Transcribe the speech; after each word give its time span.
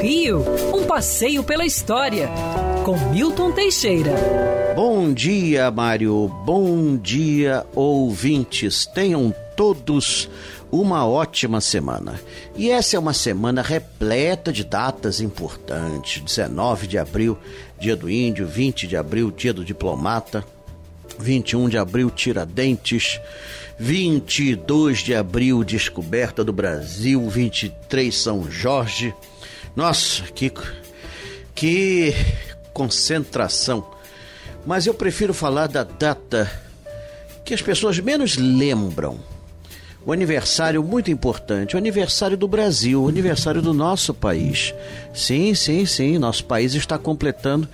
Rio, 0.00 0.44
um 0.74 0.84
passeio 0.84 1.42
pela 1.42 1.64
história, 1.64 2.28
com 2.84 2.96
Milton 3.10 3.52
Teixeira. 3.52 4.12
Bom 4.74 5.12
dia, 5.12 5.70
Mário. 5.70 6.28
Bom 6.44 6.96
dia, 6.96 7.64
ouvintes. 7.74 8.86
Tenham 8.86 9.34
todos 9.56 10.28
uma 10.70 11.06
ótima 11.06 11.60
semana. 11.60 12.20
E 12.54 12.70
essa 12.70 12.96
é 12.96 12.98
uma 12.98 13.14
semana 13.14 13.62
repleta 13.62 14.52
de 14.52 14.64
datas 14.64 15.20
importantes: 15.20 16.22
19 16.22 16.86
de 16.86 16.98
abril, 16.98 17.38
Dia 17.78 17.96
do 17.96 18.10
Índio, 18.10 18.46
20 18.46 18.86
de 18.86 18.96
abril, 18.96 19.30
Dia 19.30 19.52
do 19.52 19.64
Diplomata, 19.64 20.44
21 21.18 21.68
de 21.68 21.78
abril, 21.78 22.10
Tiradentes, 22.10 23.20
22 23.78 24.98
de 25.00 25.14
abril, 25.14 25.62
Descoberta 25.62 26.42
do 26.42 26.52
Brasil, 26.52 27.28
23 27.28 28.14
São 28.14 28.50
Jorge. 28.50 29.14
Nossa, 29.74 30.22
que 30.34 30.52
que 31.54 32.14
concentração. 32.72 33.86
Mas 34.66 34.86
eu 34.86 34.92
prefiro 34.92 35.32
falar 35.32 35.66
da 35.66 35.82
data 35.82 36.50
que 37.44 37.54
as 37.54 37.62
pessoas 37.62 37.98
menos 37.98 38.36
lembram. 38.36 39.18
O 40.04 40.12
aniversário 40.12 40.84
muito 40.84 41.10
importante, 41.10 41.74
o 41.74 41.78
aniversário 41.78 42.36
do 42.36 42.46
Brasil, 42.46 43.02
o 43.02 43.08
aniversário 43.08 43.60
do 43.60 43.74
nosso 43.74 44.14
país. 44.14 44.72
Sim, 45.12 45.52
sim, 45.54 45.84
sim, 45.84 46.18
nosso 46.18 46.44
país 46.44 46.74
está 46.74 46.96
completando 46.96 47.68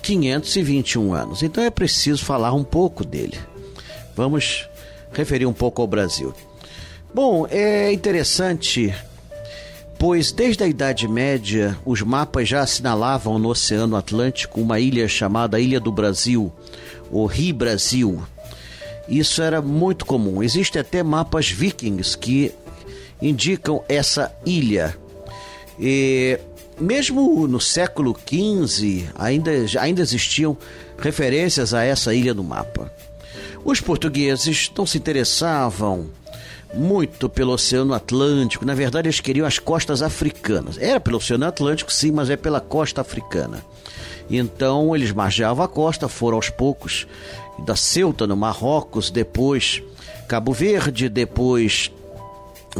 521 0.00 1.12
anos. 1.12 1.42
Então 1.42 1.64
é 1.64 1.70
preciso 1.70 2.24
falar 2.24 2.52
um 2.52 2.62
pouco 2.62 3.04
dele. 3.04 3.38
Vamos 4.14 4.68
referir 5.12 5.46
um 5.46 5.52
pouco 5.52 5.82
ao 5.82 5.88
Brasil. 5.88 6.34
Bom, 7.14 7.46
é 7.50 7.92
interessante, 7.92 8.94
pois 9.98 10.32
desde 10.32 10.64
a 10.64 10.66
Idade 10.66 11.06
Média 11.06 11.76
os 11.84 12.00
mapas 12.00 12.48
já 12.48 12.62
assinalavam 12.62 13.38
no 13.38 13.50
Oceano 13.50 13.96
Atlântico 13.96 14.60
uma 14.60 14.80
ilha 14.80 15.06
chamada 15.06 15.60
Ilha 15.60 15.78
do 15.78 15.92
Brasil, 15.92 16.50
o 17.10 17.26
Rio 17.26 17.54
Brasil. 17.54 18.22
Isso 19.08 19.42
era 19.42 19.60
muito 19.60 20.06
comum. 20.06 20.42
Existem 20.42 20.80
até 20.80 21.02
mapas 21.02 21.50
vikings 21.50 22.16
que 22.16 22.52
indicam 23.20 23.84
essa 23.88 24.34
ilha. 24.46 24.96
E 25.78 26.38
mesmo 26.80 27.46
no 27.46 27.60
século 27.60 28.16
XV 28.26 29.06
ainda, 29.14 29.50
ainda 29.78 30.00
existiam 30.00 30.56
referências 30.98 31.74
a 31.74 31.84
essa 31.84 32.14
ilha 32.14 32.32
no 32.32 32.42
mapa. 32.42 32.90
Os 33.64 33.80
portugueses 33.80 34.70
não 34.76 34.84
se 34.84 34.98
interessavam 34.98 36.10
muito 36.74 37.28
pelo 37.28 37.52
Oceano 37.52 37.94
Atlântico. 37.94 38.64
Na 38.64 38.74
verdade, 38.74 39.08
eles 39.08 39.20
queriam 39.20 39.46
as 39.46 39.58
costas 39.58 40.02
africanas. 40.02 40.78
Era 40.78 40.98
pelo 40.98 41.18
Oceano 41.18 41.46
Atlântico, 41.46 41.92
sim, 41.92 42.10
mas 42.10 42.30
é 42.30 42.36
pela 42.36 42.60
costa 42.60 43.00
africana. 43.00 43.64
Então, 44.30 44.94
eles 44.96 45.12
margeavam 45.12 45.64
a 45.64 45.68
costa, 45.68 46.08
foram 46.08 46.36
aos 46.36 46.48
poucos 46.48 47.06
da 47.64 47.76
Ceuta, 47.76 48.26
no 48.26 48.36
Marrocos, 48.36 49.10
depois 49.10 49.82
Cabo 50.26 50.52
Verde, 50.52 51.08
depois 51.08 51.92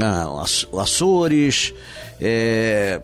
ah, 0.01 0.43
Açores, 0.81 1.75
é, 2.21 3.01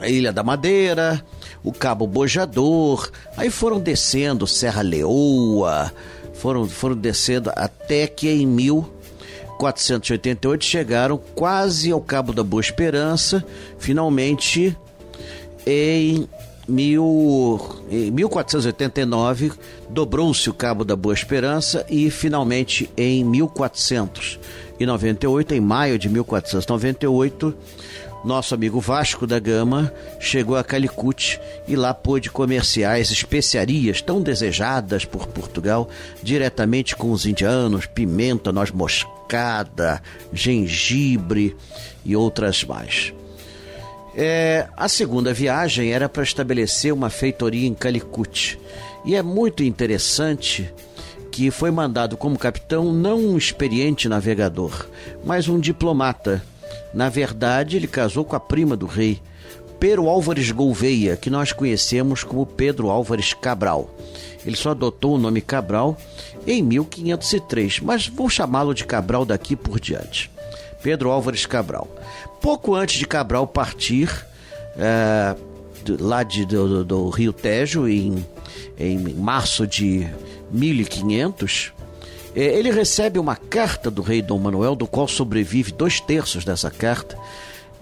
a 0.00 0.08
Ilha 0.08 0.32
da 0.32 0.42
Madeira, 0.42 1.22
o 1.62 1.72
Cabo 1.72 2.06
Bojador. 2.06 3.10
Aí 3.36 3.50
foram 3.50 3.78
descendo 3.78 4.46
Serra 4.46 4.80
Leoa, 4.80 5.92
foram, 6.40 6.66
foram 6.66 6.96
descendo 6.96 7.52
até 7.54 8.06
que 8.06 8.30
em 8.30 8.46
1488 8.46 10.64
chegaram 10.64 11.20
quase 11.34 11.90
ao 11.90 12.00
Cabo 12.00 12.32
da 12.32 12.42
Boa 12.42 12.62
Esperança, 12.62 13.44
finalmente 13.78 14.74
em, 15.66 16.26
mil, 16.66 17.60
em 17.90 18.10
1489 18.10 19.52
dobrou-se 19.90 20.48
o 20.48 20.54
Cabo 20.54 20.82
da 20.82 20.96
Boa 20.96 21.12
Esperança 21.12 21.84
e 21.90 22.10
finalmente 22.10 22.88
em 22.96 23.22
1498, 23.22 25.54
em 25.54 25.60
maio 25.60 25.98
de 25.98 26.08
1498, 26.08 27.54
nosso 28.24 28.54
amigo 28.54 28.80
Vasco 28.80 29.26
da 29.26 29.38
Gama 29.38 29.92
chegou 30.18 30.56
a 30.56 30.64
Calicut 30.64 31.40
e 31.66 31.74
lá 31.74 31.94
pôde 31.94 32.30
comerciar 32.30 33.00
as 33.00 33.10
especiarias 33.10 34.02
tão 34.02 34.20
desejadas 34.20 35.04
por 35.04 35.26
Portugal 35.26 35.88
diretamente 36.22 36.94
com 36.94 37.12
os 37.12 37.24
indianos, 37.24 37.86
pimenta, 37.86 38.52
noz 38.52 38.70
moscada, 38.70 40.02
gengibre 40.32 41.56
e 42.04 42.14
outras 42.14 42.62
mais. 42.62 43.12
É, 44.14 44.66
a 44.76 44.88
segunda 44.88 45.32
viagem 45.32 45.92
era 45.92 46.08
para 46.08 46.22
estabelecer 46.22 46.92
uma 46.92 47.08
feitoria 47.08 47.66
em 47.66 47.74
Calicut. 47.74 48.58
E 49.04 49.14
é 49.14 49.22
muito 49.22 49.62
interessante 49.62 50.70
que 51.30 51.50
foi 51.50 51.70
mandado 51.70 52.16
como 52.16 52.38
capitão 52.38 52.92
não 52.92 53.18
um 53.18 53.38
experiente 53.38 54.08
navegador, 54.08 54.86
mas 55.24 55.48
um 55.48 55.58
diplomata 55.58 56.42
na 56.92 57.08
verdade, 57.08 57.76
ele 57.76 57.86
casou 57.86 58.24
com 58.24 58.36
a 58.36 58.40
prima 58.40 58.76
do 58.76 58.86
rei, 58.86 59.20
Pedro 59.78 60.08
Álvares 60.08 60.50
Gouveia, 60.50 61.16
que 61.16 61.30
nós 61.30 61.52
conhecemos 61.52 62.22
como 62.22 62.44
Pedro 62.44 62.90
Álvares 62.90 63.32
Cabral. 63.32 63.90
Ele 64.44 64.56
só 64.56 64.70
adotou 64.70 65.14
o 65.14 65.18
nome 65.18 65.40
Cabral 65.40 65.96
em 66.46 66.62
1503, 66.62 67.80
mas 67.80 68.06
vou 68.06 68.28
chamá-lo 68.28 68.74
de 68.74 68.84
Cabral 68.84 69.24
daqui 69.24 69.56
por 69.56 69.80
diante. 69.80 70.30
Pedro 70.82 71.10
Álvares 71.10 71.46
Cabral. 71.46 71.88
Pouco 72.40 72.74
antes 72.74 72.98
de 72.98 73.06
Cabral 73.06 73.46
partir, 73.46 74.26
é, 74.76 75.34
lá 75.98 76.22
de, 76.22 76.44
do, 76.44 76.84
do, 76.84 77.08
Rio 77.10 77.32
Tejo, 77.32 77.88
em, 77.88 78.24
em 78.78 78.98
março 79.14 79.66
de 79.66 80.06
1500, 80.50 81.72
é, 81.78 81.79
ele 82.34 82.70
recebe 82.70 83.18
uma 83.18 83.36
carta 83.36 83.90
do 83.90 84.02
rei 84.02 84.22
Dom 84.22 84.38
Manuel, 84.38 84.76
do 84.76 84.86
qual 84.86 85.08
sobrevive 85.08 85.72
dois 85.72 86.00
terços 86.00 86.44
dessa 86.44 86.70
carta, 86.70 87.18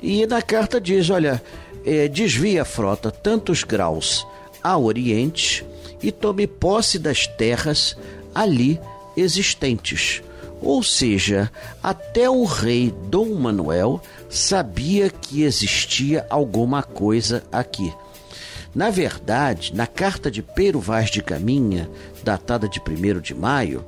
e 0.01 0.27
na 0.27 0.41
carta 0.41 0.81
diz: 0.81 1.11
olha, 1.11 1.43
é, 1.85 2.09
desvia 2.09 2.63
a 2.63 2.65
frota 2.65 3.11
tantos 3.11 3.65
graus 3.65 4.27
a 4.63 4.77
oriente 4.77 5.65
e 6.03 6.13
tome 6.13 6.47
posse 6.47 6.99
das 6.99 7.27
terras 7.27 7.97
ali 8.35 8.81
existentes. 9.17 10.23
Ou 10.61 10.83
seja, 10.83 11.51
até 11.83 12.29
o 12.29 12.45
rei 12.45 12.93
Dom 13.09 13.35
Manuel 13.35 14.01
sabia 14.29 15.09
que 15.09 15.43
existia 15.43 16.27
alguma 16.29 16.83
coisa 16.83 17.45
aqui. 17.53 17.93
Na 18.75 18.91
verdade, 18.91 19.75
na 19.75 19.87
carta 19.87 20.31
de 20.31 20.43
Pero 20.43 20.81
Vaz 20.81 21.11
de 21.11 21.23
Caminha, 21.23 21.89
datada 22.23 22.69
de 22.69 22.81
1 22.81 23.21
de 23.21 23.35
maio, 23.35 23.85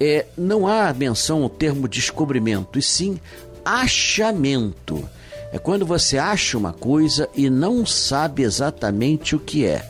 é, 0.00 0.26
não 0.36 0.66
há 0.66 0.92
menção 0.92 1.42
ao 1.42 1.48
termo 1.48 1.88
descobrimento, 1.88 2.78
e 2.78 2.82
sim 2.82 3.18
achamento. 3.64 5.08
É 5.52 5.58
quando 5.58 5.84
você 5.84 6.18
acha 6.18 6.56
uma 6.56 6.72
coisa 6.72 7.28
e 7.34 7.50
não 7.50 7.84
sabe 7.84 8.42
exatamente 8.42 9.36
o 9.36 9.40
que 9.40 9.66
é. 9.66 9.86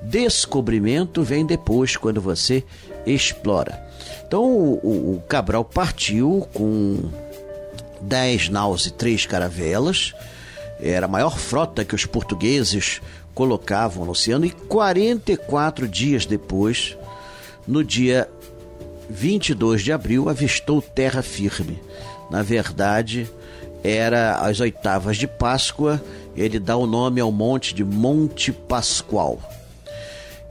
Descobrimento 0.00 1.22
vem 1.22 1.44
depois, 1.44 1.96
quando 1.96 2.20
você 2.20 2.64
explora. 3.06 3.84
Então 4.26 4.44
o, 4.44 4.80
o, 4.82 5.16
o 5.16 5.20
Cabral 5.28 5.64
partiu 5.64 6.48
com 6.52 7.10
10 8.00 8.48
naus 8.48 8.86
e 8.86 8.90
3 8.90 9.26
caravelas. 9.26 10.14
Era 10.80 11.06
a 11.06 11.08
maior 11.08 11.38
frota 11.38 11.84
que 11.84 11.94
os 11.94 12.06
portugueses 12.06 13.00
colocavam 13.34 14.04
no 14.04 14.12
oceano, 14.12 14.44
e 14.44 14.50
44 14.50 15.88
dias 15.88 16.26
depois, 16.26 16.96
no 17.66 17.82
dia 17.82 18.28
22 19.08 19.82
de 19.82 19.92
abril, 19.92 20.28
avistou 20.28 20.80
terra 20.80 21.22
firme. 21.22 21.82
Na 22.30 22.42
verdade, 22.42 23.30
era 23.82 24.36
as 24.36 24.60
oitavas 24.60 25.16
de 25.16 25.26
Páscoa, 25.26 26.02
ele 26.36 26.58
dá 26.58 26.76
o 26.76 26.86
nome 26.86 27.20
ao 27.20 27.32
monte 27.32 27.74
de 27.74 27.84
Monte 27.84 28.52
Pascoal. 28.52 29.40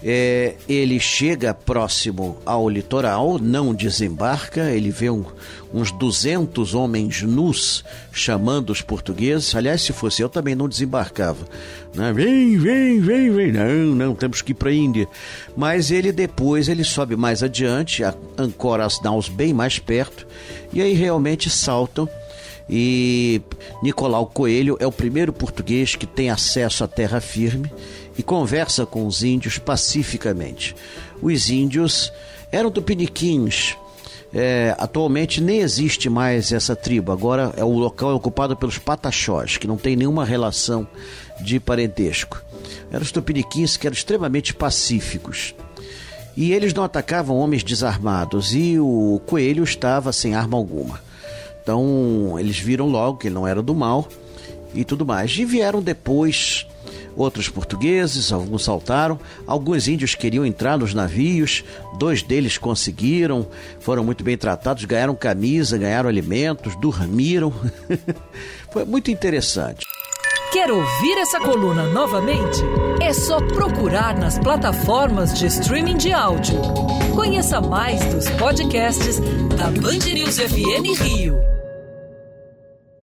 É, 0.03 0.56
ele 0.68 1.00
chega 1.00 1.53
próximo 1.53 2.38
ao 2.44 2.68
litoral, 2.68 3.38
não 3.38 3.74
desembarca, 3.74 4.71
ele 4.71 4.89
vê 4.89 5.12
um, 5.12 5.24
uns 5.71 5.92
200 5.92 6.74
homens 6.74 7.21
nus 7.21 7.83
chamando 8.12 8.71
os 8.71 8.81
portugueses. 8.81 9.53
Aliás, 9.53 9.83
se 9.83 9.94
fosse 9.94 10.21
eu 10.21 10.30
também 10.30 10.56
não 10.56 10.68
desembarcava. 10.68 11.45
Né? 11.94 12.12
Vem, 12.13 12.57
vem, 12.57 13.00
vem, 13.00 13.30
vem. 13.30 13.51
Não, 13.51 13.95
não, 13.95 14.15
temos 14.15 14.42
que 14.42 14.51
ir 14.51 14.56
para 14.56 14.69
a 14.69 14.74
Índia. 14.74 15.07
Mas 15.56 15.92
ele 15.92 16.12
depois, 16.12 16.68
ele 16.68 16.83
sobe 16.83 17.15
mais 17.15 17.44
adiante, 17.44 18.01
ancora 18.38 18.86
as 18.86 19.00
naus 19.01 19.30
bem 19.30 19.53
mais 19.53 19.77
perto, 19.77 20.25
e 20.74 20.81
aí 20.81 20.94
realmente 20.94 21.50
saltam 21.50 22.09
e 22.74 23.42
Nicolau 23.83 24.25
Coelho 24.27 24.77
é 24.80 24.88
o 24.88 24.92
primeiro 24.92 25.33
português 25.33 25.95
que 25.95 26.06
tem 26.06 26.30
acesso 26.30 26.86
à 26.86 26.88
terra 26.88 27.19
firme 27.19 27.69
e 28.18 28.24
conversa 28.24 28.86
com 28.86 29.06
os 29.08 29.24
índios 29.24 29.58
pacificamente. 29.58 30.75
Os 31.22 31.50
índios 31.50 32.12
eram 32.52 32.72
tupiniquins, 32.72 33.75
É, 34.34 34.74
atualmente 34.80 35.42
nem 35.42 35.60
existe 35.60 36.10
mais 36.10 36.54
essa 36.54 36.74
tribo. 36.74 37.12
Agora 37.12 37.52
é 37.58 37.66
o 37.66 37.78
local 37.78 38.12
é 38.12 38.13
ocupado 38.13 38.56
pelos 38.56 38.78
pataxós, 38.78 39.58
que 39.58 39.68
não 39.68 39.75
tem 39.75 39.98
nenhuma 39.98 40.24
relação 40.24 40.88
de 41.42 41.60
parentesco. 41.60 42.42
Eram 42.90 43.04
os 43.04 43.12
tupiniquins 43.12 43.75
que 43.75 43.88
eram 43.88 43.94
extremamente 43.94 44.54
pacíficos. 44.54 45.54
E 46.38 46.54
eles 46.54 46.74
não 46.74 46.86
atacavam 46.86 47.36
homens 47.36 47.62
desarmados, 47.62 48.56
e 48.56 48.80
o 48.80 49.19
coelho 49.25 49.66
estava 49.66 50.13
sem 50.13 50.34
arma 50.34 50.56
alguma. 50.56 51.02
Então 51.62 52.40
eles 52.40 52.58
viram 52.58 52.88
logo 52.88 53.18
que 53.18 53.28
ele 53.28 53.36
não 53.36 53.46
era 53.46 53.62
do 53.62 53.75
mal 53.75 54.08
e 54.74 54.86
tudo 54.86 55.06
mais. 55.06 55.38
E 55.38 55.44
vieram 55.44 55.81
depois 55.81 56.66
outros 57.16 57.50
portugueses, 57.50 58.31
alguns 58.31 58.63
saltaram, 58.63 59.19
alguns 59.46 59.88
índios 59.88 60.16
queriam 60.16 60.46
entrar 60.46 60.78
nos 60.78 60.94
navios, 60.94 61.63
dois 61.98 62.22
deles 62.24 62.58
conseguiram, 62.58 63.48
foram 63.80 64.04
muito 64.04 64.24
bem 64.24 64.38
tratados, 64.38 64.86
ganharam 64.86 65.16
camisa, 65.16 65.78
ganharam 65.78 66.10
alimentos, 66.10 66.75
dormiram. 66.75 67.54
Foi 68.72 68.86
muito 68.86 69.12
interessante. 69.12 69.86
Quer 70.52 70.69
ouvir 70.69 71.18
essa 71.18 71.40
coluna 71.40 71.84
novamente? 71.88 72.60
É 73.02 73.13
só 73.13 73.40
procurar 73.40 74.18
nas 74.18 74.38
plataformas 74.38 75.34
de 75.34 75.46
streaming 75.46 75.96
de 75.96 76.12
áudio. 76.12 76.60
Conheça 77.16 77.62
mais 77.62 78.04
dos 78.13 78.30
podcasts 78.31 79.19
da 79.56 79.68
Band 79.68 80.13
News 80.13 80.38
FM 80.40 81.02
Rio. 81.02 81.61